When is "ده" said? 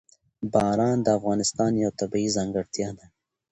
2.97-3.05